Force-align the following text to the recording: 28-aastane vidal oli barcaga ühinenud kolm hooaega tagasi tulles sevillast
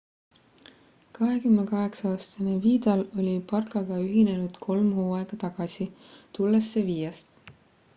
28-aastane 1.17 2.57
vidal 2.65 3.05
oli 3.19 3.37
barcaga 3.53 4.01
ühinenud 4.09 4.59
kolm 4.67 4.93
hooaega 5.01 5.41
tagasi 5.49 5.93
tulles 6.39 6.77
sevillast 6.77 7.37